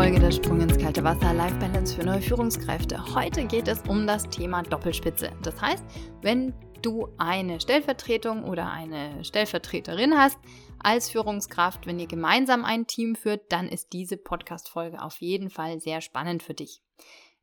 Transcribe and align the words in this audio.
Folge 0.00 0.18
der 0.18 0.30
Sprung 0.30 0.62
ins 0.62 0.78
kalte 0.78 1.04
Wasser 1.04 1.34
Life 1.34 1.56
Balance 1.56 1.94
für 1.94 2.06
neue 2.06 2.22
Führungskräfte. 2.22 3.14
Heute 3.14 3.44
geht 3.44 3.68
es 3.68 3.82
um 3.86 4.06
das 4.06 4.22
Thema 4.30 4.62
Doppelspitze. 4.62 5.30
Das 5.42 5.60
heißt, 5.60 5.84
wenn 6.22 6.54
du 6.80 7.08
eine 7.18 7.60
Stellvertretung 7.60 8.44
oder 8.44 8.72
eine 8.72 9.22
Stellvertreterin 9.22 10.16
hast 10.16 10.38
als 10.78 11.10
Führungskraft, 11.10 11.86
wenn 11.86 11.98
ihr 11.98 12.06
gemeinsam 12.06 12.64
ein 12.64 12.86
Team 12.86 13.14
führt, 13.14 13.52
dann 13.52 13.68
ist 13.68 13.92
diese 13.92 14.16
Podcast-Folge 14.16 15.02
auf 15.02 15.20
jeden 15.20 15.50
Fall 15.50 15.80
sehr 15.80 16.00
spannend 16.00 16.42
für 16.42 16.54
dich. 16.54 16.80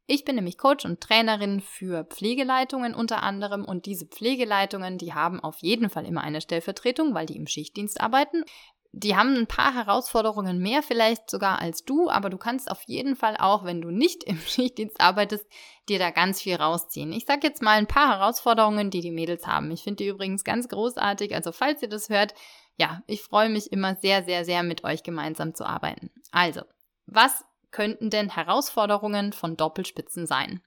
Ich 0.07 0.25
bin 0.25 0.35
nämlich 0.35 0.57
Coach 0.57 0.85
und 0.85 0.99
Trainerin 0.99 1.59
für 1.59 2.05
Pflegeleitungen 2.05 2.95
unter 2.95 3.21
anderem 3.21 3.65
und 3.65 3.85
diese 3.85 4.07
Pflegeleitungen, 4.07 4.97
die 4.97 5.13
haben 5.13 5.41
auf 5.41 5.57
jeden 5.59 5.89
Fall 5.89 6.07
immer 6.07 6.21
eine 6.21 6.39
Stellvertretung, 6.39 7.13
weil 7.13 7.25
die 7.27 7.35
im 7.35 7.45
Schichtdienst 7.45 7.99
arbeiten. 7.99 8.45
Die 8.91 9.15
haben 9.15 9.35
ein 9.35 9.47
paar 9.47 9.73
Herausforderungen 9.73 10.59
mehr 10.59 10.81
vielleicht 10.81 11.29
sogar 11.29 11.59
als 11.59 11.83
du, 11.83 12.09
aber 12.09 12.29
du 12.29 12.37
kannst 12.37 12.71
auf 12.71 12.81
jeden 12.83 13.15
Fall 13.15 13.37
auch, 13.37 13.63
wenn 13.63 13.81
du 13.81 13.91
nicht 13.91 14.23
im 14.25 14.39
Schichtdienst 14.39 14.99
arbeitest, 14.99 15.45
dir 15.89 15.99
da 15.99 16.11
ganz 16.11 16.41
viel 16.41 16.55
rausziehen. 16.55 17.11
Ich 17.13 17.25
sage 17.25 17.47
jetzt 17.47 17.61
mal 17.61 17.77
ein 17.77 17.87
paar 17.87 18.09
Herausforderungen, 18.09 18.89
die 18.89 19.01
die 19.01 19.11
Mädels 19.11 19.47
haben. 19.47 19.71
Ich 19.71 19.83
finde 19.83 20.03
die 20.03 20.09
übrigens 20.09 20.43
ganz 20.43 20.67
großartig, 20.67 21.33
also 21.35 21.51
falls 21.51 21.81
ihr 21.81 21.89
das 21.89 22.09
hört, 22.09 22.33
ja, 22.77 23.01
ich 23.07 23.23
freue 23.23 23.49
mich 23.49 23.71
immer 23.71 23.95
sehr, 23.95 24.23
sehr, 24.23 24.45
sehr 24.45 24.63
mit 24.63 24.83
euch 24.83 25.03
gemeinsam 25.03 25.55
zu 25.55 25.65
arbeiten. 25.65 26.11
Also, 26.31 26.61
was 27.05 27.43
könnten 27.71 28.09
denn 28.09 28.29
Herausforderungen 28.29 29.33
von 29.33 29.57
Doppelspitzen 29.57 30.27
sein? 30.27 30.61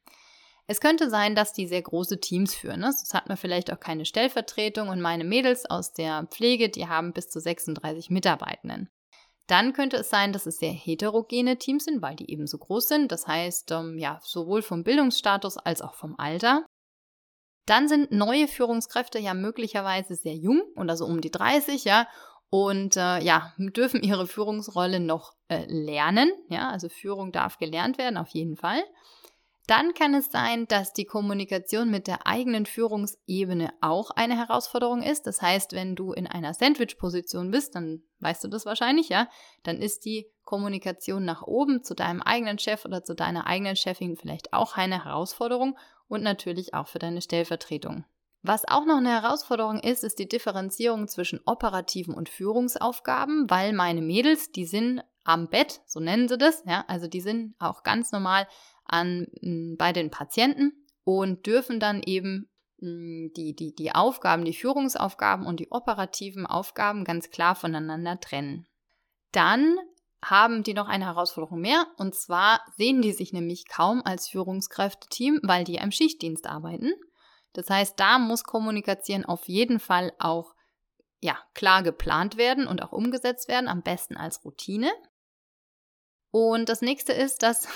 Es 0.66 0.80
könnte 0.80 1.10
sein, 1.10 1.34
dass 1.34 1.52
die 1.52 1.66
sehr 1.66 1.82
große 1.82 2.20
Teams 2.20 2.54
führen. 2.54 2.80
Ne? 2.80 2.92
Sonst 2.92 3.14
hat 3.14 3.28
man 3.28 3.36
vielleicht 3.36 3.72
auch 3.72 3.80
keine 3.80 4.04
Stellvertretung 4.04 4.88
und 4.88 5.00
meine 5.00 5.24
Mädels 5.24 5.66
aus 5.66 5.92
der 5.92 6.26
Pflege, 6.30 6.68
die 6.68 6.88
haben 6.88 7.12
bis 7.12 7.28
zu 7.28 7.40
36 7.40 8.10
Mitarbeitenden. 8.10 8.88
Dann 9.46 9.72
könnte 9.72 9.96
es 9.96 10.10
sein, 10.10 10.32
dass 10.32 10.46
es 10.46 10.58
sehr 10.58 10.72
heterogene 10.72 11.58
Teams 11.58 11.84
sind, 11.84 12.02
weil 12.02 12.14
die 12.14 12.30
eben 12.30 12.46
so 12.46 12.56
groß 12.56 12.86
sind. 12.86 13.10
Das 13.10 13.26
heißt, 13.26 13.72
ähm, 13.72 13.98
ja, 13.98 14.20
sowohl 14.22 14.62
vom 14.62 14.84
Bildungsstatus 14.84 15.56
als 15.56 15.82
auch 15.82 15.94
vom 15.94 16.14
Alter. 16.18 16.64
Dann 17.66 17.88
sind 17.88 18.12
neue 18.12 18.46
Führungskräfte 18.46 19.18
ja 19.18 19.34
möglicherweise 19.34 20.14
sehr 20.14 20.36
jung 20.36 20.62
oder 20.76 20.96
so 20.96 21.04
um 21.04 21.20
die 21.20 21.32
30, 21.32 21.84
ja, 21.84 22.06
und 22.50 22.96
äh, 22.96 23.20
ja, 23.22 23.52
dürfen 23.58 24.02
ihre 24.02 24.26
Führungsrolle 24.26 25.00
noch 25.00 25.34
äh, 25.48 25.64
lernen. 25.66 26.30
Ja, 26.48 26.70
also 26.70 26.88
Führung 26.88 27.32
darf 27.32 27.58
gelernt 27.58 27.98
werden, 27.98 28.16
auf 28.16 28.28
jeden 28.28 28.56
Fall. 28.56 28.82
Dann 29.70 29.94
kann 29.94 30.14
es 30.14 30.32
sein, 30.32 30.66
dass 30.66 30.94
die 30.94 31.04
Kommunikation 31.04 31.92
mit 31.92 32.08
der 32.08 32.26
eigenen 32.26 32.66
Führungsebene 32.66 33.72
auch 33.80 34.10
eine 34.10 34.36
Herausforderung 34.36 35.00
ist. 35.00 35.28
Das 35.28 35.40
heißt, 35.40 35.74
wenn 35.74 35.94
du 35.94 36.12
in 36.12 36.26
einer 36.26 36.54
Sandwich-Position 36.54 37.52
bist, 37.52 37.76
dann 37.76 38.02
weißt 38.18 38.42
du 38.42 38.48
das 38.48 38.66
wahrscheinlich, 38.66 39.10
ja, 39.10 39.28
dann 39.62 39.80
ist 39.80 40.04
die 40.06 40.26
Kommunikation 40.42 41.24
nach 41.24 41.42
oben 41.42 41.84
zu 41.84 41.94
deinem 41.94 42.20
eigenen 42.20 42.58
Chef 42.58 42.84
oder 42.84 43.04
zu 43.04 43.14
deiner 43.14 43.46
eigenen 43.46 43.76
Chefin 43.76 44.16
vielleicht 44.16 44.52
auch 44.52 44.76
eine 44.76 45.04
Herausforderung 45.04 45.78
und 46.08 46.24
natürlich 46.24 46.74
auch 46.74 46.88
für 46.88 46.98
deine 46.98 47.22
Stellvertretung. 47.22 48.04
Was 48.42 48.66
auch 48.66 48.86
noch 48.86 48.96
eine 48.96 49.22
Herausforderung 49.22 49.78
ist, 49.78 50.02
ist 50.02 50.18
die 50.18 50.28
Differenzierung 50.28 51.06
zwischen 51.06 51.42
operativen 51.46 52.14
und 52.14 52.28
Führungsaufgaben, 52.28 53.48
weil 53.48 53.72
meine 53.72 54.02
Mädels, 54.02 54.50
die 54.50 54.64
sind 54.64 55.04
am 55.22 55.48
Bett, 55.48 55.82
so 55.86 56.00
nennen 56.00 56.26
sie 56.28 56.38
das, 56.38 56.64
ja, 56.66 56.84
also 56.88 57.06
die 57.06 57.20
sind 57.20 57.54
auch 57.58 57.82
ganz 57.82 58.10
normal 58.10 58.48
an, 58.92 59.26
bei 59.78 59.92
den 59.92 60.10
Patienten 60.10 60.72
und 61.04 61.46
dürfen 61.46 61.80
dann 61.80 62.02
eben 62.02 62.50
die, 62.78 63.54
die, 63.58 63.74
die 63.74 63.94
Aufgaben, 63.94 64.44
die 64.44 64.54
Führungsaufgaben 64.54 65.46
und 65.46 65.60
die 65.60 65.70
operativen 65.70 66.46
Aufgaben 66.46 67.04
ganz 67.04 67.30
klar 67.30 67.54
voneinander 67.54 68.18
trennen. 68.20 68.66
Dann 69.32 69.76
haben 70.22 70.62
die 70.62 70.74
noch 70.74 70.88
eine 70.88 71.06
Herausforderung 71.06 71.60
mehr 71.60 71.86
und 71.96 72.14
zwar 72.14 72.60
sehen 72.76 73.02
die 73.02 73.12
sich 73.12 73.32
nämlich 73.32 73.68
kaum 73.68 74.02
als 74.04 74.28
Führungskräfteteam, 74.28 75.40
weil 75.42 75.64
die 75.64 75.76
im 75.76 75.92
Schichtdienst 75.92 76.46
arbeiten 76.46 76.92
das 77.52 77.68
heißt, 77.68 77.98
da 77.98 78.18
muss 78.18 78.44
Kommunikation 78.44 79.24
auf 79.24 79.48
jeden 79.48 79.80
Fall 79.80 80.12
auch 80.18 80.54
ja, 81.20 81.38
klar 81.54 81.82
geplant 81.82 82.36
werden 82.36 82.66
und 82.66 82.82
auch 82.82 82.92
umgesetzt 82.92 83.48
werden, 83.48 83.68
am 83.68 83.82
besten 83.82 84.16
als 84.16 84.44
Routine. 84.44 84.90
Und 86.30 86.68
das 86.68 86.80
nächste 86.80 87.12
ist, 87.12 87.42
dass, 87.42 87.68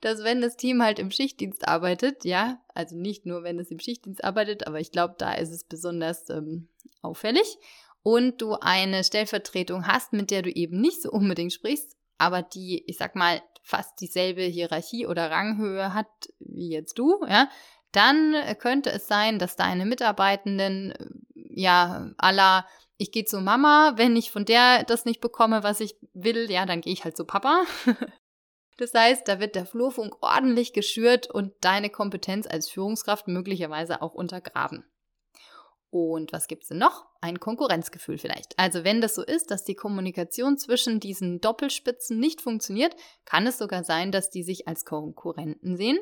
dass 0.00 0.24
wenn 0.24 0.40
das 0.40 0.56
Team 0.56 0.82
halt 0.82 0.98
im 0.98 1.10
Schichtdienst 1.10 1.66
arbeitet, 1.66 2.24
ja, 2.24 2.60
also 2.74 2.96
nicht 2.96 3.26
nur 3.26 3.42
wenn 3.42 3.58
es 3.58 3.70
im 3.70 3.78
Schichtdienst 3.78 4.22
arbeitet, 4.24 4.66
aber 4.66 4.80
ich 4.80 4.92
glaube, 4.92 5.14
da 5.18 5.34
ist 5.34 5.50
es 5.50 5.64
besonders 5.64 6.28
ähm, 6.30 6.68
auffällig 7.02 7.58
und 8.02 8.40
du 8.40 8.54
eine 8.54 9.04
Stellvertretung 9.04 9.86
hast, 9.86 10.12
mit 10.12 10.30
der 10.30 10.42
du 10.42 10.50
eben 10.50 10.80
nicht 10.80 11.02
so 11.02 11.10
unbedingt 11.10 11.52
sprichst, 11.52 11.96
aber 12.18 12.42
die, 12.42 12.84
ich 12.86 12.96
sag 12.96 13.14
mal, 13.14 13.42
fast 13.62 14.00
dieselbe 14.00 14.42
Hierarchie 14.42 15.06
oder 15.06 15.30
Ranghöhe 15.30 15.92
hat 15.92 16.06
wie 16.38 16.70
jetzt 16.70 16.98
du, 16.98 17.20
ja, 17.28 17.48
dann 17.92 18.34
könnte 18.58 18.90
es 18.90 19.06
sein, 19.06 19.38
dass 19.38 19.56
deine 19.56 19.86
Mitarbeitenden 19.86 20.92
äh, 20.92 21.06
ja 21.34 22.10
aller 22.18 22.66
ich 22.98 23.12
gehe 23.12 23.24
zu 23.24 23.40
Mama, 23.40 23.92
wenn 23.96 24.16
ich 24.16 24.32
von 24.32 24.44
der 24.44 24.82
das 24.82 25.04
nicht 25.04 25.20
bekomme, 25.20 25.62
was 25.62 25.80
ich 25.80 25.96
will, 26.14 26.50
ja, 26.50 26.66
dann 26.66 26.80
gehe 26.80 26.92
ich 26.92 27.04
halt 27.04 27.16
zu 27.16 27.24
Papa. 27.24 27.62
das 28.78 28.94
heißt, 28.94 29.28
da 29.28 29.40
wird 29.40 29.54
der 29.54 29.66
Flurfunk 29.66 30.16
ordentlich 30.22 30.72
geschürt 30.72 31.30
und 31.30 31.52
deine 31.60 31.90
Kompetenz 31.90 32.46
als 32.46 32.68
Führungskraft 32.68 33.28
möglicherweise 33.28 34.02
auch 34.02 34.14
untergraben. 34.14 34.84
Und 35.90 36.32
was 36.32 36.48
gibt 36.48 36.64
es 36.64 36.68
denn 36.68 36.78
noch? 36.78 37.06
Ein 37.20 37.40
Konkurrenzgefühl 37.40 38.18
vielleicht. 38.18 38.58
Also 38.58 38.84
wenn 38.84 39.00
das 39.00 39.14
so 39.14 39.22
ist, 39.22 39.50
dass 39.50 39.64
die 39.64 39.74
Kommunikation 39.74 40.58
zwischen 40.58 41.00
diesen 41.00 41.40
Doppelspitzen 41.40 42.18
nicht 42.18 42.40
funktioniert, 42.40 42.94
kann 43.24 43.46
es 43.46 43.58
sogar 43.58 43.84
sein, 43.84 44.12
dass 44.12 44.30
die 44.30 44.42
sich 44.42 44.68
als 44.68 44.84
Konkurrenten 44.84 45.76
sehen 45.76 45.98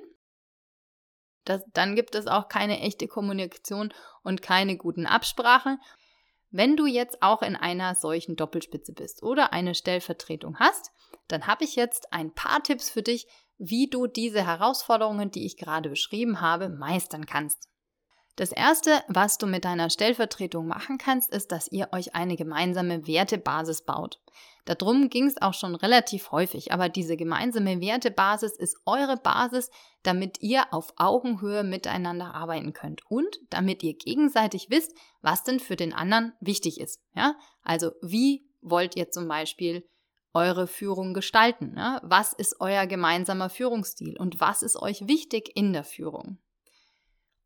das, 1.46 1.62
dann 1.72 1.94
gibt 1.94 2.14
es 2.14 2.26
auch 2.26 2.48
keine 2.48 2.80
echte 2.80 3.08
Kommunikation 3.08 3.94
und 4.22 4.42
keine 4.42 4.76
guten 4.76 5.06
Absprachen. 5.06 5.80
Wenn 6.50 6.76
du 6.76 6.86
jetzt 6.86 7.22
auch 7.22 7.42
in 7.42 7.56
einer 7.56 7.94
solchen 7.94 8.36
Doppelspitze 8.36 8.92
bist 8.92 9.22
oder 9.22 9.52
eine 9.52 9.74
Stellvertretung 9.74 10.58
hast, 10.58 10.90
dann 11.28 11.46
habe 11.46 11.64
ich 11.64 11.76
jetzt 11.76 12.12
ein 12.12 12.32
paar 12.32 12.62
Tipps 12.62 12.90
für 12.90 13.02
dich, 13.02 13.26
wie 13.58 13.88
du 13.88 14.06
diese 14.06 14.46
Herausforderungen, 14.46 15.30
die 15.30 15.46
ich 15.46 15.56
gerade 15.56 15.88
beschrieben 15.88 16.40
habe, 16.40 16.68
meistern 16.68 17.26
kannst. 17.26 17.68
Das 18.36 18.52
Erste, 18.52 19.02
was 19.08 19.38
du 19.38 19.46
mit 19.46 19.64
deiner 19.64 19.88
Stellvertretung 19.88 20.66
machen 20.66 20.98
kannst, 20.98 21.30
ist, 21.30 21.52
dass 21.52 21.72
ihr 21.72 21.88
euch 21.92 22.14
eine 22.14 22.36
gemeinsame 22.36 23.06
Wertebasis 23.06 23.82
baut. 23.82 24.20
Darum 24.66 25.08
ging 25.08 25.26
es 25.26 25.40
auch 25.40 25.54
schon 25.54 25.74
relativ 25.74 26.32
häufig, 26.32 26.70
aber 26.70 26.90
diese 26.90 27.16
gemeinsame 27.16 27.80
Wertebasis 27.80 28.54
ist 28.58 28.76
eure 28.84 29.16
Basis, 29.16 29.70
damit 30.02 30.42
ihr 30.42 30.74
auf 30.74 30.92
Augenhöhe 30.96 31.64
miteinander 31.64 32.34
arbeiten 32.34 32.74
könnt 32.74 33.00
und 33.08 33.38
damit 33.48 33.82
ihr 33.82 33.94
gegenseitig 33.94 34.68
wisst, 34.68 34.94
was 35.22 35.42
denn 35.42 35.58
für 35.58 35.76
den 35.76 35.94
anderen 35.94 36.34
wichtig 36.40 36.78
ist. 36.78 37.00
Ja? 37.14 37.36
Also 37.62 37.92
wie 38.02 38.50
wollt 38.60 38.96
ihr 38.96 39.10
zum 39.10 39.28
Beispiel 39.28 39.88
eure 40.36 40.66
Führung 40.66 41.14
gestalten? 41.14 41.74
Ja? 41.76 42.00
Was 42.04 42.34
ist 42.34 42.60
euer 42.60 42.86
gemeinsamer 42.86 43.48
Führungsstil 43.48 44.16
und 44.18 44.38
was 44.38 44.62
ist 44.62 44.76
euch 44.76 45.08
wichtig 45.08 45.50
in 45.54 45.72
der 45.72 45.84
Führung? 45.84 46.38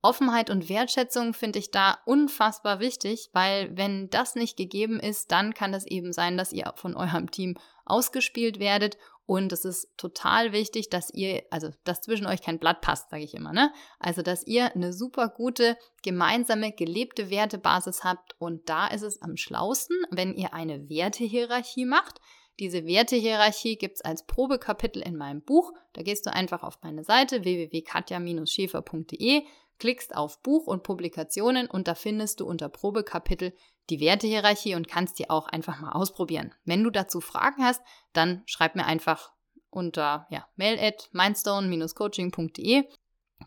Offenheit 0.02 0.48
und 0.50 0.68
Wertschätzung 0.68 1.34
finde 1.34 1.58
ich 1.58 1.70
da 1.70 1.98
unfassbar 2.06 2.80
wichtig, 2.80 3.28
weil 3.32 3.76
wenn 3.76 4.08
das 4.08 4.34
nicht 4.34 4.56
gegeben 4.56 4.98
ist, 4.98 5.30
dann 5.30 5.52
kann 5.52 5.74
es 5.74 5.86
eben 5.86 6.12
sein, 6.12 6.36
dass 6.38 6.52
ihr 6.52 6.72
von 6.76 6.96
eurem 6.96 7.30
Team 7.30 7.56
ausgespielt 7.84 8.58
werdet 8.58 8.96
und 9.26 9.52
es 9.52 9.64
ist 9.64 9.96
total 9.96 10.52
wichtig, 10.52 10.90
dass 10.90 11.12
ihr, 11.12 11.44
also 11.50 11.68
dass 11.84 12.00
zwischen 12.00 12.26
euch 12.26 12.42
kein 12.42 12.58
Blatt 12.58 12.80
passt, 12.80 13.10
sage 13.10 13.22
ich 13.22 13.34
immer, 13.34 13.52
ne? 13.52 13.72
Also 14.00 14.22
dass 14.22 14.44
ihr 14.44 14.74
eine 14.74 14.92
super 14.92 15.28
gute 15.28 15.76
gemeinsame 16.02 16.72
gelebte 16.72 17.30
Wertebasis 17.30 18.02
habt 18.02 18.34
und 18.40 18.68
da 18.68 18.88
ist 18.88 19.02
es 19.02 19.22
am 19.22 19.36
schlausten, 19.36 19.96
wenn 20.10 20.34
ihr 20.34 20.52
eine 20.52 20.88
Wertehierarchie 20.88 21.84
macht. 21.84 22.20
Diese 22.58 22.84
Wertehierarchie 22.84 23.76
gibt 23.76 23.96
es 23.96 24.00
als 24.02 24.26
Probekapitel 24.26 25.02
in 25.02 25.16
meinem 25.16 25.42
Buch. 25.42 25.72
Da 25.92 26.02
gehst 26.02 26.26
du 26.26 26.32
einfach 26.32 26.62
auf 26.62 26.78
meine 26.82 27.04
Seite 27.04 27.44
www.katja-schäfer.de 27.44 29.44
klickst 29.80 30.14
auf 30.14 30.40
Buch 30.42 30.68
und 30.68 30.84
Publikationen 30.84 31.66
und 31.66 31.88
da 31.88 31.96
findest 31.96 32.38
du 32.38 32.46
unter 32.46 32.68
Probekapitel 32.68 33.52
die 33.88 33.98
Wertehierarchie 33.98 34.76
und 34.76 34.86
kannst 34.86 35.18
die 35.18 35.28
auch 35.28 35.48
einfach 35.48 35.80
mal 35.80 35.92
ausprobieren. 35.92 36.54
Wenn 36.64 36.84
du 36.84 36.90
dazu 36.90 37.20
Fragen 37.20 37.64
hast, 37.64 37.82
dann 38.12 38.42
schreib 38.46 38.76
mir 38.76 38.86
einfach 38.86 39.32
unter 39.70 40.28
ja, 40.30 40.46
mail 40.54 40.78
at 40.78 41.08
mindstone-coaching.de. 41.12 42.84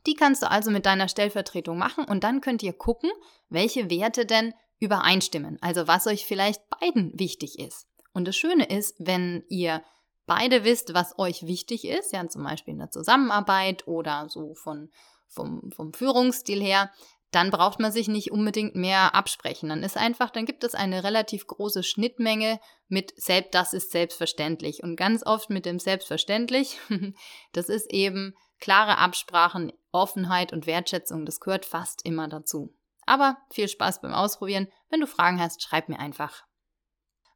Die 0.06 0.14
kannst 0.16 0.42
du 0.42 0.50
also 0.50 0.72
mit 0.72 0.86
deiner 0.86 1.08
Stellvertretung 1.08 1.78
machen 1.78 2.04
und 2.04 2.24
dann 2.24 2.42
könnt 2.42 2.64
ihr 2.64 2.74
gucken, 2.74 3.12
welche 3.50 3.90
Werte 3.90 4.26
denn 4.26 4.54
übereinstimmen. 4.80 5.60
Also 5.62 5.88
was 5.88 6.08
euch 6.08 6.26
vielleicht 6.26 6.62
beiden 6.70 7.18
wichtig 7.18 7.60
ist. 7.60 7.88
Und 8.13 8.27
das 8.27 8.36
Schöne 8.36 8.65
ist, 8.65 8.95
wenn 9.00 9.44
ihr 9.50 9.83
beide 10.25 10.63
wisst, 10.63 10.94
was 10.94 11.18
euch 11.19 11.45
wichtig 11.45 11.86
ist, 11.86 12.13
ja 12.13 12.27
zum 12.27 12.44
Beispiel 12.44 12.74
in 12.74 12.80
der 12.80 12.92
Zusammenarbeit 12.92 13.88
oder 13.88 14.30
so 14.30 14.54
von 14.54 14.89
vom, 15.33 15.71
vom 15.71 15.94
Führungsstil 15.94 16.62
her, 16.62 16.92
dann 17.31 17.50
braucht 17.50 17.80
man 17.80 17.92
sich 17.92 18.07
nicht 18.07 18.31
unbedingt 18.31 18.75
mehr 18.75 19.15
absprechen. 19.15 19.69
Dann 19.69 19.81
ist 19.81 19.98
einfach, 19.98 20.30
dann 20.30 20.45
gibt 20.45 20.63
es 20.63 20.75
eine 20.75 21.04
relativ 21.04 21.48
große 21.48 21.81
Schnittmenge 21.81 22.60
mit 22.88 23.12
selbst, 23.19 23.56
das 23.56 23.74
ist 23.74 23.92
selbstverständlich. 23.92 24.83
Und 24.83 24.95
ganz 24.95 25.25
oft 25.25 25.50
mit 25.50 25.66
dem 25.66 25.80
selbstverständlich, 25.80 26.77
das 27.54 27.69
ist 27.69 27.92
eben 27.92 28.36
klare 28.59 29.00
Absprachen, 29.00 29.74
Offenheit 29.92 30.54
und 30.54 30.68
Wertschätzung, 30.68 31.25
das 31.25 31.39
gehört 31.39 31.66
fast 31.66 32.06
immer 32.06 32.27
dazu. 32.27 32.75
Aber 33.06 33.38
viel 33.50 33.68
Spaß 33.68 34.01
beim 34.01 34.13
Ausprobieren. 34.13 34.68
Wenn 34.89 35.01
du 35.01 35.07
Fragen 35.07 35.42
hast, 35.42 35.62
schreib 35.62 35.89
mir 35.89 36.00
einfach. 36.00 36.45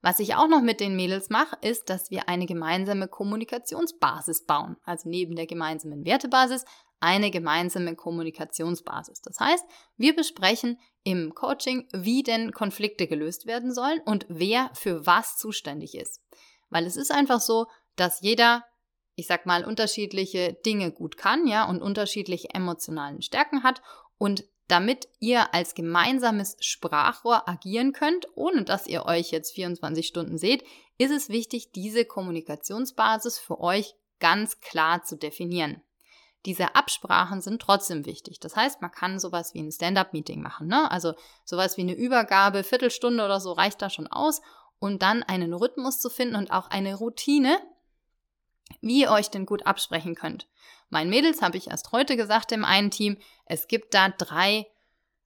Was 0.02 0.20
ich 0.20 0.36
auch 0.36 0.48
noch 0.48 0.62
mit 0.62 0.80
den 0.80 0.96
Mädels 0.96 1.30
mache, 1.30 1.58
ist, 1.62 1.90
dass 1.90 2.12
wir 2.12 2.30
eine 2.30 2.46
gemeinsame 2.46 3.08
Kommunikationsbasis 3.08 4.46
bauen. 4.46 4.78
Also 4.84 5.10
neben 5.10 5.36
der 5.36 5.48
gemeinsamen 5.48 6.06
Wertebasis 6.06 6.66
eine 7.00 7.32
gemeinsame 7.32 7.96
Kommunikationsbasis. 7.96 9.22
Das 9.22 9.40
heißt, 9.40 9.66
wir 9.98 10.16
besprechen 10.16 10.80
im 11.04 11.34
Coaching, 11.36 11.88
wie 11.94 12.24
denn 12.24 12.52
Konflikte 12.52 13.08
gelöst 13.08 13.46
werden 13.46 13.74
sollen 13.74 14.00
und 14.06 14.26
wer 14.30 14.72
für 14.74 15.06
was 15.06 15.38
zuständig 15.38 15.96
ist. 15.96 16.22
Weil 16.70 16.86
es 16.86 16.98
ist 16.98 17.12
einfach 17.12 17.40
so, 17.40 17.68
dass 17.96 18.22
jeder, 18.22 18.66
ich 19.16 19.28
sag 19.28 19.46
mal, 19.46 19.64
unterschiedliche 19.64 20.54
Dinge 20.66 20.92
gut 20.92 21.18
kann, 21.18 21.48
ja, 21.48 21.66
und 21.66 21.82
unterschiedliche 21.82 22.50
emotionalen 22.54 23.22
Stärken 23.22 23.64
hat 23.64 23.82
und 24.18 24.44
damit 24.68 25.08
ihr 25.20 25.54
als 25.54 25.76
gemeinsames 25.76 26.58
Sprachrohr 26.60 27.48
agieren 27.48 27.94
könnt, 27.94 28.28
ohne 28.36 28.64
dass 28.64 28.88
ihr 28.88 29.06
euch 29.06 29.32
jetzt 29.32 29.54
24 29.54 30.06
Stunden 30.06 30.38
seht, 30.38 30.64
ist 30.98 31.12
es 31.12 31.30
wichtig, 31.30 31.72
diese 31.72 32.06
Kommunikationsbasis 32.06 33.40
für 33.40 33.60
euch 33.60 33.96
ganz 34.20 34.60
klar 34.60 35.04
zu 35.04 35.16
definieren 35.16 35.82
diese 36.48 36.76
Absprachen 36.76 37.42
sind 37.42 37.62
trotzdem 37.62 38.06
wichtig. 38.06 38.40
Das 38.40 38.56
heißt, 38.56 38.82
man 38.82 38.90
kann 38.90 39.20
sowas 39.20 39.54
wie 39.54 39.60
ein 39.60 39.72
Stand-up-Meeting 39.72 40.42
machen. 40.42 40.68
Ne? 40.68 40.90
Also 40.90 41.14
sowas 41.44 41.76
wie 41.76 41.82
eine 41.82 41.94
Übergabe, 41.94 42.64
Viertelstunde 42.64 43.24
oder 43.24 43.42
so 43.42 43.52
reicht 43.52 43.82
da 43.82 43.90
schon 43.90 44.08
aus. 44.08 44.42
Und 44.80 45.02
dann 45.02 45.24
einen 45.24 45.54
Rhythmus 45.54 46.00
zu 46.00 46.10
finden 46.10 46.36
und 46.36 46.52
auch 46.52 46.70
eine 46.70 46.96
Routine, 46.96 47.60
wie 48.82 49.02
ihr 49.02 49.12
euch 49.12 49.30
denn 49.30 49.46
gut 49.46 49.66
absprechen 49.66 50.16
könnt. 50.16 50.48
Meinen 50.90 51.10
Mädels 51.10 51.42
habe 51.42 51.58
ich 51.58 51.70
erst 51.70 51.92
heute 51.92 52.16
gesagt 52.18 52.52
im 52.52 52.66
einen 52.66 52.92
Team, 52.92 53.18
es 53.46 53.68
gibt 53.68 53.94
da 53.94 54.10
drei 54.10 54.68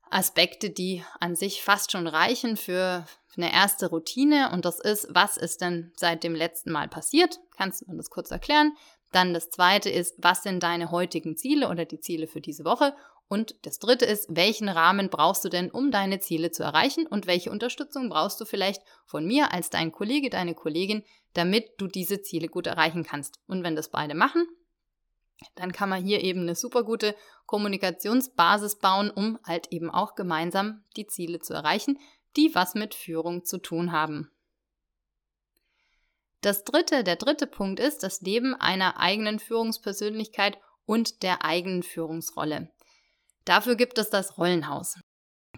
Aspekte, 0.09 0.69
die 0.69 1.03
an 1.19 1.35
sich 1.35 1.63
fast 1.63 1.91
schon 1.91 2.07
reichen 2.07 2.57
für 2.57 3.05
eine 3.37 3.53
erste 3.53 3.89
Routine. 3.89 4.51
Und 4.51 4.65
das 4.65 4.79
ist, 4.79 5.07
was 5.09 5.37
ist 5.37 5.61
denn 5.61 5.91
seit 5.95 6.23
dem 6.23 6.35
letzten 6.35 6.71
Mal 6.71 6.87
passiert? 6.87 7.39
Kannst 7.55 7.81
du 7.81 7.89
mir 7.89 7.97
das 7.97 8.09
kurz 8.09 8.29
erklären? 8.31 8.73
Dann 9.11 9.33
das 9.33 9.49
zweite 9.49 9.89
ist, 9.89 10.15
was 10.19 10.43
sind 10.43 10.63
deine 10.63 10.91
heutigen 10.91 11.35
Ziele 11.37 11.69
oder 11.69 11.85
die 11.85 11.99
Ziele 11.99 12.27
für 12.27 12.41
diese 12.41 12.63
Woche? 12.63 12.95
Und 13.31 13.55
das 13.61 13.79
dritte 13.79 14.03
ist, 14.03 14.27
welchen 14.27 14.67
Rahmen 14.67 15.09
brauchst 15.09 15.45
du 15.45 15.47
denn, 15.47 15.71
um 15.71 15.89
deine 15.89 16.19
Ziele 16.19 16.51
zu 16.51 16.63
erreichen 16.63 17.07
und 17.07 17.27
welche 17.27 17.49
Unterstützung 17.49 18.09
brauchst 18.09 18.41
du 18.41 18.45
vielleicht 18.45 18.81
von 19.05 19.25
mir 19.25 19.53
als 19.53 19.69
dein 19.69 19.93
Kollege, 19.93 20.29
deine 20.29 20.53
Kollegin, 20.53 21.05
damit 21.31 21.69
du 21.77 21.87
diese 21.87 22.21
Ziele 22.21 22.49
gut 22.49 22.67
erreichen 22.67 23.05
kannst. 23.05 23.39
Und 23.47 23.63
wenn 23.63 23.77
das 23.77 23.87
beide 23.87 24.15
machen, 24.15 24.45
dann 25.55 25.71
kann 25.71 25.87
man 25.87 26.03
hier 26.03 26.21
eben 26.21 26.41
eine 26.41 26.55
super 26.55 26.83
gute 26.83 27.15
Kommunikationsbasis 27.45 28.79
bauen, 28.79 29.09
um 29.09 29.39
halt 29.45 29.71
eben 29.71 29.89
auch 29.89 30.15
gemeinsam 30.15 30.83
die 30.97 31.07
Ziele 31.07 31.39
zu 31.39 31.53
erreichen, 31.53 31.99
die 32.35 32.53
was 32.53 32.75
mit 32.75 32.93
Führung 32.93 33.45
zu 33.45 33.59
tun 33.59 33.93
haben. 33.93 34.29
Das 36.41 36.65
dritte, 36.65 37.05
der 37.05 37.15
dritte 37.15 37.47
Punkt 37.47 37.79
ist 37.79 38.03
das 38.03 38.19
Leben 38.19 38.55
einer 38.55 38.99
eigenen 38.99 39.39
Führungspersönlichkeit 39.39 40.57
und 40.85 41.23
der 41.23 41.45
eigenen 41.45 41.81
Führungsrolle. 41.81 42.69
Dafür 43.45 43.75
gibt 43.75 43.97
es 43.97 44.09
das 44.09 44.37
Rollenhaus. 44.37 44.95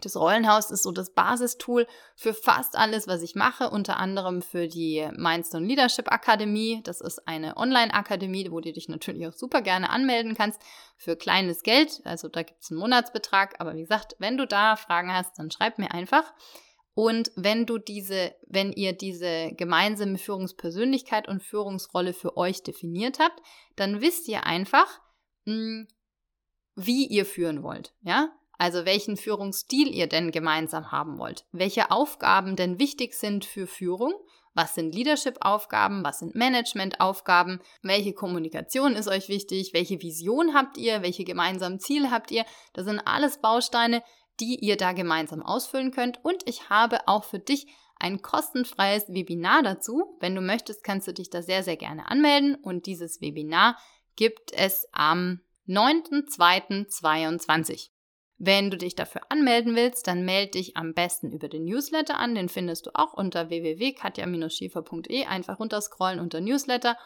Das 0.02 0.18
Rollenhaus 0.18 0.70
ist 0.72 0.84
so 0.84 0.92
das 0.92 1.14
Basistool 1.14 1.88
für 2.16 2.34
fast 2.34 2.76
alles, 2.76 3.08
was 3.08 3.22
ich 3.22 3.36
mache, 3.36 3.70
unter 3.70 3.98
anderem 3.98 4.42
für 4.42 4.68
die 4.68 5.08
Mindstone 5.16 5.66
Leadership 5.66 6.12
Akademie. 6.12 6.82
Das 6.84 7.00
ist 7.00 7.28
eine 7.28 7.56
Online-Akademie, 7.56 8.50
wo 8.52 8.60
du 8.60 8.74
dich 8.74 8.90
natürlich 8.90 9.28
auch 9.28 9.34
super 9.34 9.62
gerne 9.62 9.90
anmelden 9.90 10.36
kannst 10.36 10.62
für 10.98 11.16
kleines 11.16 11.64
Geld. 11.64 12.02
Also 12.04 12.28
da 12.28 12.44
gibt 12.44 12.62
es 12.62 12.72
einen 12.72 12.80
Monatsbetrag. 12.80 13.60
Aber 13.60 13.76
wie 13.76 13.82
gesagt, 13.82 14.16
wenn 14.20 14.38
du 14.38 14.46
da 14.46 14.76
Fragen 14.76 15.14
hast, 15.14 15.38
dann 15.40 15.52
schreib 15.52 15.78
mir 15.78 15.94
einfach. 15.94 16.34
Und 16.96 17.32
wenn 17.36 17.66
du 17.66 17.78
diese, 17.78 18.36
wenn 18.48 18.72
ihr 18.72 18.94
diese 18.94 19.52
gemeinsame 19.54 20.18
Führungspersönlichkeit 20.18 21.28
und 21.28 21.42
Führungsrolle 21.42 22.14
für 22.14 22.38
euch 22.38 22.62
definiert 22.62 23.20
habt, 23.20 23.42
dann 23.76 24.02
wisst 24.02 24.28
ihr 24.28 24.46
einfach, 24.46 25.02
hm, 25.46 25.88
wie 26.75 27.06
ihr 27.06 27.25
führen 27.25 27.64
wollt, 27.64 27.94
ja? 28.02 28.30
Also 28.58 28.86
welchen 28.86 29.18
Führungsstil 29.18 29.94
ihr 29.94 30.08
denn 30.08 30.31
gemeinsam 30.31 30.92
haben 30.92 31.18
wollt, 31.18 31.46
welche 31.52 31.92
Aufgaben 31.92 32.56
denn 32.56 32.80
wichtig 32.80 33.14
sind 33.16 33.46
für 33.46 33.68
Führung, 33.68 34.14
was 34.54 34.75
sind 34.75 34.94
Leadership-Aufgaben, 34.94 36.04
was 36.04 36.20
sind 36.20 36.36
Management-Aufgaben, 36.36 37.60
welche 37.81 38.14
Kommunikation 38.14 38.96
ist 38.96 39.08
euch 39.08 39.28
wichtig, 39.28 39.74
welche 39.74 40.02
Vision 40.02 40.54
habt 40.54 40.78
ihr, 40.78 41.02
welche 41.02 41.24
gemeinsamen 41.24 41.80
Ziele 41.80 42.12
habt 42.12 42.31
ihr. 42.31 42.46
Das 42.74 42.86
sind 42.86 43.00
alles 43.00 43.40
Bausteine, 43.40 44.04
die 44.40 44.56
ihr 44.60 44.78
da 44.78 44.94
gemeinsam 44.94 45.42
ausfüllen 45.42 45.92
könnt. 45.92 46.24
Und 46.24 46.48
ich 46.48 46.70
habe 46.70 47.08
auch 47.08 47.24
für 47.24 47.40
dich 47.40 47.68
ein 48.00 48.22
kostenfreies 48.22 49.10
Webinar 49.10 49.64
dazu. 49.64 50.18
Wenn 50.20 50.36
du 50.36 50.42
möchtest, 50.42 50.84
kannst 50.84 51.08
du 51.08 51.14
dich 51.14 51.30
da 51.30 51.42
sehr, 51.42 51.64
sehr 51.64 51.78
gerne 51.78 52.10
anmelden. 52.10 52.56
Und 52.56 52.86
dieses 52.86 53.22
Webinar 53.22 53.78
gibt 54.16 54.52
es 54.54 54.88
am 54.92 55.42
9.2.22. 55.68 57.89
Wenn 58.38 58.71
du 58.71 58.77
dich 58.77 58.95
dafür 58.95 59.21
anmelden 59.30 59.75
willst, 59.75 60.07
dann 60.07 60.25
melde 60.25 60.51
dich 60.51 60.75
am 60.75 60.94
besten 60.94 61.31
über 61.31 61.48
den 61.48 61.63
Newsletter 61.65 62.19
an. 62.19 62.36
Den 62.36 62.50
findest 62.50 62.88
du 62.88 62.92
auch 62.94 63.13
unter 63.13 63.50
www.katja-schiefer.de. 63.50 65.25
Einfach 65.25 65.60
runterscrollen 65.60 66.19
unter 66.19 66.42
Newsletter. 66.42 66.98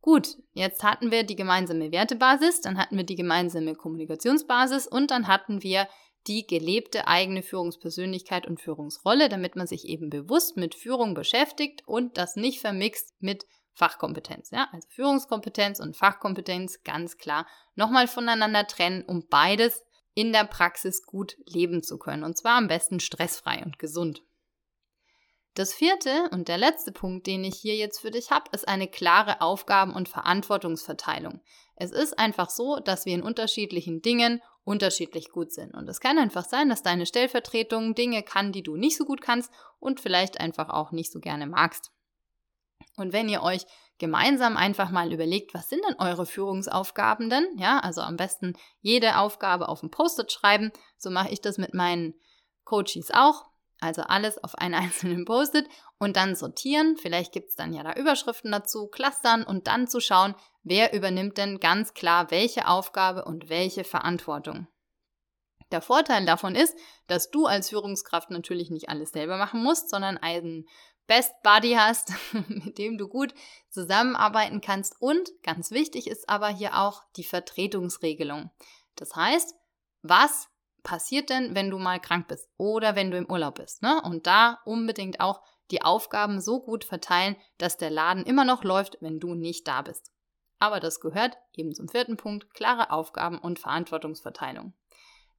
Gut, 0.00 0.38
jetzt 0.52 0.82
hatten 0.82 1.12
wir 1.12 1.22
die 1.22 1.36
gemeinsame 1.36 1.92
Wertebasis, 1.92 2.60
dann 2.60 2.76
hatten 2.76 2.96
wir 2.96 3.04
die 3.04 3.14
gemeinsame 3.14 3.76
Kommunikationsbasis 3.76 4.88
und 4.88 5.12
dann 5.12 5.28
hatten 5.28 5.62
wir 5.62 5.86
die 6.26 6.44
gelebte 6.44 7.06
eigene 7.06 7.42
Führungspersönlichkeit 7.42 8.48
und 8.48 8.60
Führungsrolle, 8.60 9.28
damit 9.28 9.54
man 9.54 9.68
sich 9.68 9.86
eben 9.86 10.10
bewusst 10.10 10.56
mit 10.56 10.74
Führung 10.74 11.14
beschäftigt 11.14 11.86
und 11.86 12.18
das 12.18 12.34
nicht 12.34 12.60
vermixt 12.60 13.14
mit 13.20 13.46
Fachkompetenz. 13.74 14.50
Ja? 14.50 14.68
Also 14.72 14.88
Führungskompetenz 14.90 15.80
und 15.80 15.96
Fachkompetenz 15.96 16.82
ganz 16.82 17.18
klar 17.18 17.46
nochmal 17.74 18.06
voneinander 18.06 18.66
trennen, 18.66 19.02
um 19.02 19.26
beides 19.28 19.82
in 20.14 20.32
der 20.32 20.44
Praxis 20.44 21.04
gut 21.04 21.36
leben 21.46 21.82
zu 21.82 21.98
können. 21.98 22.24
Und 22.24 22.36
zwar 22.36 22.58
am 22.58 22.68
besten 22.68 23.00
stressfrei 23.00 23.62
und 23.64 23.78
gesund. 23.78 24.22
Das 25.54 25.74
vierte 25.74 26.30
und 26.30 26.48
der 26.48 26.56
letzte 26.56 26.92
Punkt, 26.92 27.26
den 27.26 27.44
ich 27.44 27.56
hier 27.56 27.76
jetzt 27.76 28.00
für 28.00 28.10
dich 28.10 28.30
habe, 28.30 28.48
ist 28.52 28.66
eine 28.66 28.88
klare 28.88 29.42
Aufgaben- 29.42 29.94
und 29.94 30.08
Verantwortungsverteilung. 30.08 31.42
Es 31.76 31.90
ist 31.90 32.18
einfach 32.18 32.48
so, 32.48 32.76
dass 32.76 33.04
wir 33.04 33.14
in 33.14 33.22
unterschiedlichen 33.22 34.00
Dingen 34.00 34.40
unterschiedlich 34.64 35.30
gut 35.30 35.52
sind. 35.52 35.74
Und 35.74 35.88
es 35.88 36.00
kann 36.00 36.18
einfach 36.18 36.44
sein, 36.44 36.70
dass 36.70 36.82
deine 36.82 37.04
Stellvertretung 37.04 37.94
Dinge 37.94 38.22
kann, 38.22 38.52
die 38.52 38.62
du 38.62 38.76
nicht 38.76 38.96
so 38.96 39.04
gut 39.04 39.20
kannst 39.20 39.50
und 39.78 40.00
vielleicht 40.00 40.40
einfach 40.40 40.70
auch 40.70 40.90
nicht 40.90 41.12
so 41.12 41.20
gerne 41.20 41.46
magst. 41.46 41.90
Und 42.96 43.12
wenn 43.12 43.28
ihr 43.28 43.42
euch 43.42 43.64
gemeinsam 43.98 44.56
einfach 44.56 44.90
mal 44.90 45.12
überlegt, 45.12 45.54
was 45.54 45.68
sind 45.68 45.84
denn 45.88 45.96
eure 45.98 46.26
Führungsaufgaben 46.26 47.30
denn? 47.30 47.46
Ja, 47.56 47.78
also 47.78 48.00
am 48.00 48.16
besten 48.16 48.54
jede 48.80 49.18
Aufgabe 49.18 49.68
auf 49.68 49.82
ein 49.82 49.90
Post-it 49.90 50.32
schreiben. 50.32 50.72
So 50.98 51.10
mache 51.10 51.30
ich 51.30 51.40
das 51.40 51.58
mit 51.58 51.74
meinen 51.74 52.14
Coaches 52.64 53.10
auch. 53.12 53.44
Also 53.80 54.02
alles 54.02 54.42
auf 54.42 54.56
einen 54.56 54.74
einzelnen 54.82 55.24
Post-it 55.24 55.68
und 55.98 56.16
dann 56.16 56.34
sortieren. 56.34 56.96
Vielleicht 56.96 57.32
gibt 57.32 57.50
es 57.50 57.56
dann 57.56 57.72
ja 57.72 57.82
da 57.82 57.94
Überschriften 57.94 58.52
dazu, 58.52 58.88
clustern 58.88 59.44
und 59.44 59.66
dann 59.66 59.88
zu 59.88 60.00
schauen, 60.00 60.34
wer 60.62 60.92
übernimmt 60.92 61.38
denn 61.38 61.60
ganz 61.60 61.94
klar 61.94 62.30
welche 62.30 62.68
Aufgabe 62.68 63.24
und 63.24 63.48
welche 63.48 63.84
Verantwortung. 63.84 64.68
Der 65.72 65.80
Vorteil 65.80 66.26
davon 66.26 66.54
ist, 66.54 66.76
dass 67.06 67.30
du 67.30 67.46
als 67.46 67.70
Führungskraft 67.70 68.30
natürlich 68.30 68.70
nicht 68.70 68.90
alles 68.90 69.10
selber 69.10 69.38
machen 69.38 69.62
musst, 69.62 69.88
sondern 69.88 70.18
einen 70.18 70.68
Best 71.06 71.32
Buddy 71.42 71.72
hast, 71.72 72.12
mit 72.48 72.78
dem 72.78 72.98
du 72.98 73.08
gut 73.08 73.34
zusammenarbeiten 73.70 74.60
kannst. 74.60 74.94
Und 75.00 75.30
ganz 75.42 75.70
wichtig 75.70 76.06
ist 76.06 76.28
aber 76.28 76.48
hier 76.48 76.78
auch 76.78 77.02
die 77.16 77.24
Vertretungsregelung. 77.24 78.50
Das 78.96 79.16
heißt, 79.16 79.54
was 80.02 80.48
passiert 80.82 81.30
denn, 81.30 81.54
wenn 81.54 81.70
du 81.70 81.78
mal 81.78 82.00
krank 82.00 82.28
bist 82.28 82.48
oder 82.56 82.96
wenn 82.96 83.10
du 83.10 83.16
im 83.16 83.30
Urlaub 83.30 83.56
bist? 83.56 83.82
Ne? 83.82 84.00
Und 84.02 84.26
da 84.26 84.58
unbedingt 84.64 85.20
auch 85.20 85.42
die 85.70 85.82
Aufgaben 85.82 86.40
so 86.40 86.60
gut 86.60 86.84
verteilen, 86.84 87.36
dass 87.58 87.78
der 87.78 87.90
Laden 87.90 88.24
immer 88.24 88.44
noch 88.44 88.64
läuft, 88.64 88.98
wenn 89.00 89.20
du 89.20 89.34
nicht 89.34 89.66
da 89.66 89.82
bist. 89.82 90.10
Aber 90.58 90.80
das 90.80 91.00
gehört 91.00 91.36
eben 91.54 91.74
zum 91.74 91.88
vierten 91.88 92.16
Punkt, 92.16 92.52
klare 92.54 92.90
Aufgaben 92.90 93.38
und 93.38 93.58
Verantwortungsverteilung. 93.58 94.74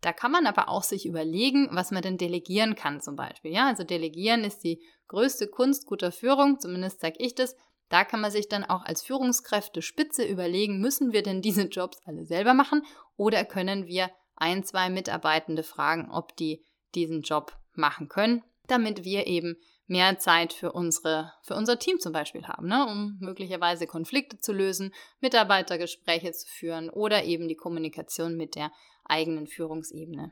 Da 0.04 0.12
kann 0.12 0.34
man 0.34 0.46
aber 0.48 0.68
auch 0.68 0.84
sich 0.84 1.06
überlegen, 1.06 1.70
was 1.72 1.92
man 1.92 2.02
denn 2.02 2.18
delegieren 2.18 2.76
kann 2.76 3.00
zum 3.00 3.16
Beispiel. 3.16 3.54
Ja, 3.54 3.68
also 3.68 3.86
delegieren 3.86 4.44
ist 4.44 4.60
die 4.66 4.82
größte 5.08 5.48
Kunst 5.48 5.86
guter 5.86 6.12
Führung, 6.12 6.60
zumindest 6.60 7.00
sage 7.00 7.16
ich 7.20 7.36
das. 7.36 7.56
Da 7.88 8.04
kann 8.04 8.20
man 8.20 8.30
sich 8.30 8.50
dann 8.50 8.66
auch 8.66 8.84
als 8.84 9.02
Führungskräfte 9.02 9.82
Spitze 9.82 10.26
überlegen, 10.26 10.82
müssen 10.82 11.14
wir 11.14 11.24
denn 11.24 11.42
diese 11.42 11.64
Jobs 11.64 12.02
alle 12.06 12.26
selber 12.26 12.54
machen 12.54 12.86
oder 13.16 13.46
können 13.46 13.86
wir 13.86 14.10
ein, 14.36 14.66
zwei 14.66 14.90
Mitarbeitende 14.90 15.64
fragen, 15.64 16.12
ob 16.12 16.36
die 16.36 16.66
diesen 16.96 17.22
Job 17.22 17.58
machen 17.74 18.10
können, 18.10 18.44
damit 18.68 19.06
wir 19.06 19.26
eben 19.26 19.56
mehr 19.88 20.18
Zeit 20.18 20.54
für, 20.54 20.72
unsere, 20.72 21.34
für 21.44 21.56
unser 21.56 21.78
Team 21.78 22.00
zum 22.00 22.14
Beispiel 22.14 22.48
haben, 22.48 22.68
ne? 22.68 22.86
um 22.86 23.18
möglicherweise 23.20 23.88
Konflikte 23.88 24.40
zu 24.40 24.54
lösen, 24.54 24.94
Mitarbeitergespräche 25.20 26.32
zu 26.32 26.48
führen 26.48 26.90
oder 26.90 27.24
eben 27.24 27.48
die 27.48 27.56
Kommunikation 27.56 28.36
mit 28.38 28.56
der 28.56 28.72
eigenen 29.06 29.48
Führungsebene. 29.48 30.32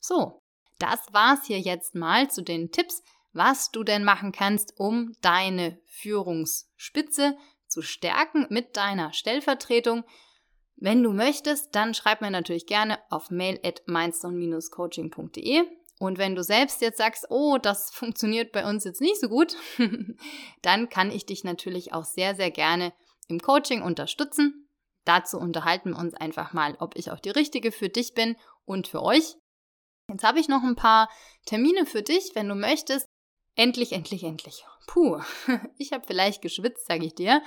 So, 0.00 0.42
das 0.78 1.00
war's 1.12 1.46
hier 1.46 1.60
jetzt 1.60 1.94
mal 1.94 2.30
zu 2.30 2.42
den 2.42 2.70
Tipps, 2.70 3.02
was 3.32 3.70
du 3.70 3.82
denn 3.82 4.04
machen 4.04 4.32
kannst, 4.32 4.78
um 4.78 5.14
deine 5.22 5.78
Führungsspitze 5.86 7.36
zu 7.66 7.80
stärken 7.80 8.46
mit 8.50 8.76
deiner 8.76 9.12
Stellvertretung. 9.12 10.04
Wenn 10.76 11.02
du 11.02 11.12
möchtest, 11.12 11.74
dann 11.74 11.94
schreib 11.94 12.20
mir 12.20 12.30
natürlich 12.30 12.66
gerne 12.66 12.98
auf 13.08 13.30
mail 13.30 13.58
at 13.62 13.86
mindstone-coaching.de 13.86 15.62
und 16.02 16.18
wenn 16.18 16.34
du 16.34 16.42
selbst 16.42 16.80
jetzt 16.80 16.98
sagst, 16.98 17.26
oh, 17.30 17.58
das 17.62 17.90
funktioniert 17.94 18.50
bei 18.50 18.68
uns 18.68 18.82
jetzt 18.82 19.00
nicht 19.00 19.20
so 19.20 19.28
gut, 19.28 19.56
dann 20.62 20.88
kann 20.88 21.12
ich 21.12 21.26
dich 21.26 21.44
natürlich 21.44 21.92
auch 21.92 22.04
sehr, 22.04 22.34
sehr 22.34 22.50
gerne 22.50 22.92
im 23.28 23.38
Coaching 23.38 23.82
unterstützen. 23.82 24.68
Dazu 25.04 25.38
unterhalten 25.38 25.90
wir 25.90 25.98
uns 25.98 26.14
einfach 26.14 26.54
mal, 26.54 26.76
ob 26.80 26.96
ich 26.96 27.12
auch 27.12 27.20
die 27.20 27.30
richtige 27.30 27.70
für 27.70 27.88
dich 27.88 28.14
bin 28.14 28.36
und 28.64 28.88
für 28.88 29.00
euch. 29.00 29.36
Jetzt 30.08 30.24
habe 30.24 30.40
ich 30.40 30.48
noch 30.48 30.64
ein 30.64 30.74
paar 30.74 31.08
Termine 31.46 31.86
für 31.86 32.02
dich, 32.02 32.32
wenn 32.34 32.48
du 32.48 32.56
möchtest. 32.56 33.06
Endlich, 33.54 33.92
endlich, 33.92 34.24
endlich. 34.24 34.64
Puh, 34.88 35.20
ich 35.78 35.92
habe 35.92 36.04
vielleicht 36.04 36.42
geschwitzt, 36.42 36.86
sage 36.86 37.06
ich 37.06 37.14
dir. 37.14 37.42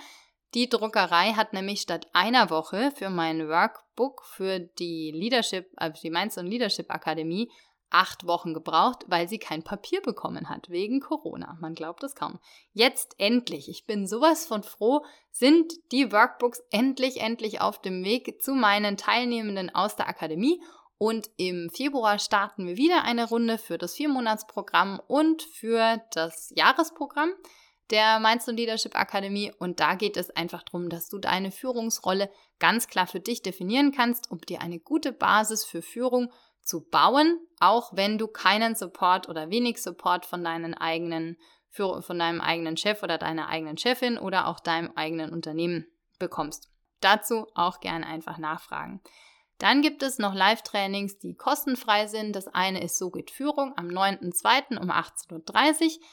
Die 0.54 0.70
Druckerei 0.70 1.34
hat 1.34 1.52
nämlich 1.52 1.82
statt 1.82 2.08
einer 2.14 2.50
Woche 2.50 2.94
für 2.96 3.10
mein 3.10 3.50
Workbook 3.50 4.24
für 4.24 4.60
die 4.60 5.12
Leadership, 5.12 5.70
also 5.76 6.02
die 6.02 6.10
Mainz 6.10 6.38
und 6.38 6.48
Leadership 6.48 6.90
Akademie 6.90 7.52
acht 7.89 8.27
Wochen 8.27 8.54
gebraucht, 8.54 9.06
weil 9.08 9.30
sie 9.30 9.38
kein 9.38 9.63
Papier 9.63 10.01
bekommen 10.01 10.50
hat, 10.50 10.70
wegen 10.70 11.00
Corona. 11.00 11.58
Man 11.62 11.75
glaubt 11.75 12.04
es 12.04 12.15
kaum. 12.15 12.39
Jetzt 12.74 13.15
endlich, 13.18 13.70
ich 13.70 13.86
bin 13.86 14.08
sowas 14.08 14.46
von 14.46 14.63
froh, 14.63 15.06
sind 15.32 15.74
die 15.92 16.12
Workbooks 16.12 16.62
endlich, 16.72 17.22
endlich 17.22 17.62
auf 17.62 17.82
dem 17.82 18.04
Weg 18.04 18.42
zu 18.42 18.54
meinen 18.54 18.98
Teilnehmenden 18.98 19.74
aus 19.74 19.96
der 19.96 20.08
Akademie. 20.08 20.62
Und 20.98 21.30
im 21.38 21.70
Februar 21.70 22.20
starten 22.20 22.65
wir 22.68 22.77
wieder 22.77 23.04
eine 23.04 23.27
Runde 23.27 23.58
für 23.58 23.77
das 23.77 23.96
Viermonatsprogramm 23.96 25.01
und 25.08 25.44
für 25.44 26.01
das 26.12 26.51
Jahresprogramm 26.56 27.34
der 27.92 28.20
Mainz 28.20 28.48
und 28.48 28.58
Leadership 28.58 28.96
Akademie. 28.96 29.51
Und 29.60 29.80
da 29.80 29.96
geht 29.96 30.18
es 30.18 30.30
einfach 30.32 30.63
darum, 30.63 30.89
dass 30.89 31.10
du 31.10 31.20
deine 31.20 31.51
Führungsrolle 31.51 32.32
ganz 32.60 32.88
klar 32.88 33.08
für 33.08 33.20
dich 33.20 33.42
definieren 33.42 33.92
kannst, 33.92 34.32
um 34.32 34.39
dir 34.39 34.62
eine 34.62 34.80
gute 34.80 35.12
Basis 35.12 35.65
für 35.65 35.82
Führung 35.82 36.32
zu 36.65 36.81
bauen, 36.89 37.39
auch 37.60 37.95
wenn 37.95 38.17
du 38.17 38.27
keinen 38.27 38.75
Support 38.75 39.29
oder 39.29 39.50
wenig 39.50 39.81
Support 39.81 40.25
von 40.25 40.43
deinen 40.43 40.74
eigenen 40.74 41.38
von 41.75 42.19
deinem 42.19 42.39
eigenen 42.39 42.77
Chef 42.77 43.03
oder 43.03 43.17
deiner 43.17 43.50
eigenen 43.50 43.77
Chefin 43.77 44.17
oder 44.17 44.48
auch 44.48 44.62
deinem 44.62 44.93
eigenen 44.95 45.34
Unternehmen 45.34 45.86
bekommst. 46.19 46.69
Dazu 47.01 47.48
auch 47.53 47.81
gerne 47.81 48.07
einfach 48.07 48.38
nachfragen. 48.38 49.01
Dann 49.57 49.81
gibt 49.81 50.03
es 50.03 50.17
noch 50.17 50.34
Live-Trainings, 50.34 51.19
die 51.19 51.36
kostenfrei 51.36 52.07
sind. 52.07 52.36
Das 52.36 52.48
eine 52.48 52.84
ist 52.84 52.98
So 52.98 53.10
geht 53.10 53.31
Führung 53.31 53.74
am 53.77 53.88
9.2. 53.88 54.77
um 54.79 54.89
18.30 54.89 55.84
Uhr. 55.84 56.03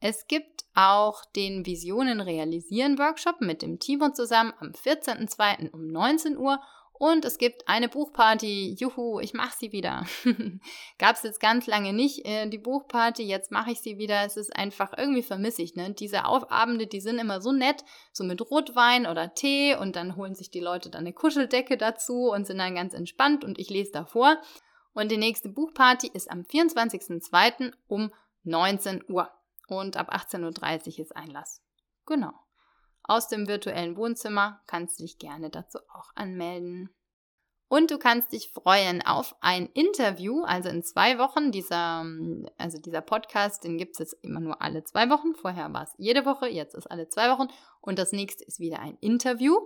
Es 0.00 0.26
gibt 0.28 0.64
auch 0.74 1.24
den 1.24 1.66
Visionen 1.66 2.20
realisieren 2.20 2.98
Workshop 2.98 3.40
mit 3.40 3.62
dem 3.62 3.80
Timo 3.80 4.10
zusammen 4.10 4.52
am 4.60 4.70
14.2. 4.70 5.70
um 5.70 5.88
19 5.88 6.36
Uhr 6.36 6.60
und 6.98 7.24
es 7.24 7.38
gibt 7.38 7.68
eine 7.68 7.88
Buchparty. 7.88 8.74
Juhu, 8.78 9.20
ich 9.20 9.32
mache 9.32 9.56
sie 9.56 9.70
wieder. 9.70 10.04
Gab 10.98 11.14
es 11.14 11.22
jetzt 11.22 11.38
ganz 11.38 11.68
lange 11.68 11.92
nicht, 11.92 12.26
äh, 12.26 12.48
die 12.48 12.58
Buchparty. 12.58 13.22
Jetzt 13.22 13.52
mache 13.52 13.70
ich 13.70 13.80
sie 13.80 13.98
wieder. 13.98 14.24
Es 14.24 14.36
ist 14.36 14.54
einfach, 14.56 14.92
irgendwie 14.98 15.22
vermisse 15.22 15.64
ne? 15.76 15.92
Diese 15.92 16.24
Abende, 16.24 16.88
die 16.88 17.00
sind 17.00 17.20
immer 17.20 17.40
so 17.40 17.52
nett, 17.52 17.84
so 18.12 18.24
mit 18.24 18.40
Rotwein 18.50 19.06
oder 19.06 19.32
Tee 19.34 19.76
und 19.76 19.94
dann 19.94 20.16
holen 20.16 20.34
sich 20.34 20.50
die 20.50 20.60
Leute 20.60 20.90
dann 20.90 21.02
eine 21.02 21.12
Kuscheldecke 21.12 21.76
dazu 21.76 22.30
und 22.30 22.46
sind 22.46 22.58
dann 22.58 22.74
ganz 22.74 22.94
entspannt 22.94 23.44
und 23.44 23.58
ich 23.58 23.70
lese 23.70 23.92
davor. 23.92 24.36
Und 24.92 25.12
die 25.12 25.18
nächste 25.18 25.48
Buchparty 25.48 26.10
ist 26.12 26.28
am 26.28 26.40
24.02. 26.42 27.72
um 27.86 28.12
19 28.42 29.04
Uhr. 29.08 29.30
Und 29.68 29.96
ab 29.96 30.12
18.30 30.12 30.94
Uhr 30.94 30.98
ist 31.00 31.14
Einlass. 31.14 31.62
Genau 32.06 32.32
aus 33.08 33.28
dem 33.28 33.48
virtuellen 33.48 33.96
Wohnzimmer, 33.96 34.60
kannst 34.66 34.98
du 34.98 35.04
dich 35.04 35.18
gerne 35.18 35.50
dazu 35.50 35.78
auch 35.92 36.10
anmelden. 36.14 36.90
Und 37.70 37.90
du 37.90 37.98
kannst 37.98 38.32
dich 38.32 38.50
freuen 38.50 39.04
auf 39.04 39.36
ein 39.40 39.66
Interview, 39.74 40.42
also 40.42 40.70
in 40.70 40.82
zwei 40.82 41.18
Wochen. 41.18 41.52
Dieser, 41.52 42.06
also 42.56 42.78
dieser 42.78 43.02
Podcast, 43.02 43.64
den 43.64 43.76
gibt 43.76 43.92
es 43.92 43.98
jetzt 43.98 44.24
immer 44.24 44.40
nur 44.40 44.62
alle 44.62 44.84
zwei 44.84 45.10
Wochen. 45.10 45.34
Vorher 45.34 45.72
war 45.74 45.82
es 45.82 45.92
jede 45.98 46.24
Woche, 46.24 46.48
jetzt 46.48 46.74
ist 46.74 46.90
alle 46.90 47.10
zwei 47.10 47.30
Wochen. 47.30 47.48
Und 47.82 47.98
das 47.98 48.12
nächste 48.12 48.44
ist 48.44 48.58
wieder 48.58 48.80
ein 48.80 48.96
Interview. 49.00 49.58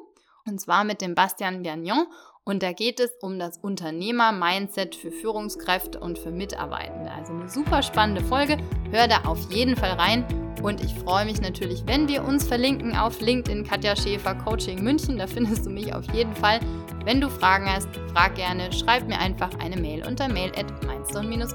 Und 0.45 0.61
zwar 0.61 0.83
mit 0.83 1.01
dem 1.01 1.15
Bastian 1.15 1.63
Bernion. 1.63 2.07
Und 2.43 2.65
da 2.65 2.73
geht 2.73 2.99
es 2.99 3.13
um 3.21 3.39
das 3.39 3.59
Unternehmer-Mindset 3.59 4.97
für 4.97 5.13
Führungskräfte 5.13 6.01
und 6.01 6.19
für 6.19 6.33
Mitarbeitende. 6.33 7.13
Also 7.13 7.33
eine 7.33 7.49
super 7.49 7.85
spannende 7.85 8.25
Folge. 8.25 8.57
Hör 8.91 9.07
da 9.07 9.23
auf 9.27 9.53
jeden 9.53 9.77
Fall 9.77 9.93
rein. 9.93 10.42
Und 10.61 10.83
ich 10.85 10.93
freue 10.95 11.25
mich 11.25 11.41
natürlich, 11.41 11.83
wenn 11.87 12.09
wir 12.09 12.25
uns 12.25 12.47
verlinken 12.47 12.97
auf 12.97 13.21
LinkedIn 13.21 13.65
Katja 13.65 13.97
Schäfer 13.97 14.35
Coaching 14.35 14.83
München. 14.83 15.19
Da 15.19 15.27
findest 15.27 15.67
du 15.67 15.71
mich 15.71 15.95
auf 15.95 16.05
jeden 16.13 16.35
Fall. 16.35 16.61
Wenn 17.05 17.21
du 17.21 17.29
Fragen 17.29 17.67
hast, 17.69 17.89
frag 18.13 18.35
gerne, 18.37 18.73
schreib 18.73 19.09
mir 19.09 19.19
einfach 19.19 19.51
eine 19.59 19.77
Mail 19.77 20.07
unter 20.07 20.29
mail 20.29 20.53
at 20.57 20.67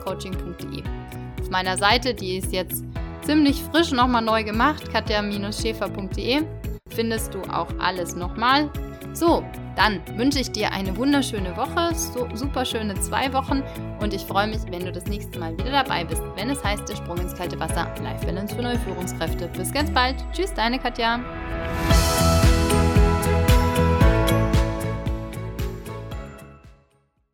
coachingde 0.03 0.83
Auf 1.39 1.49
meiner 1.49 1.77
Seite, 1.77 2.13
die 2.13 2.37
ist 2.37 2.51
jetzt 2.51 2.83
ziemlich 3.21 3.61
frisch 3.71 3.91
nochmal 3.91 4.21
neu 4.21 4.43
gemacht, 4.43 4.91
katja-schäfer.de, 4.91 6.43
findest 6.89 7.33
du 7.33 7.41
auch 7.43 7.67
alles 7.79 8.15
nochmal. 8.15 8.69
So, 9.13 9.43
dann 9.77 10.01
wünsche 10.17 10.39
ich 10.39 10.51
dir 10.51 10.73
eine 10.73 10.97
wunderschöne 10.97 11.55
Woche, 11.55 11.93
so, 11.95 12.27
super 12.33 12.65
schöne 12.65 12.99
zwei 12.99 13.31
Wochen 13.31 13.63
und 14.01 14.13
ich 14.13 14.23
freue 14.23 14.47
mich, 14.47 14.59
wenn 14.69 14.83
du 14.83 14.91
das 14.91 15.05
nächste 15.05 15.39
Mal 15.39 15.57
wieder 15.57 15.71
dabei 15.71 16.03
bist, 16.03 16.23
wenn 16.35 16.49
es 16.49 16.63
heißt, 16.63 16.89
der 16.89 16.95
Sprung 16.95 17.19
ins 17.19 17.35
kalte 17.35 17.59
Wasser, 17.59 17.93
Life 18.03 18.25
Balance 18.25 18.55
für 18.55 18.63
neue 18.63 18.79
Führungskräfte. 18.79 19.47
Bis 19.49 19.71
ganz 19.71 19.91
bald. 19.91 20.15
Tschüss, 20.33 20.53
deine 20.53 20.79
Katja. 20.79 21.19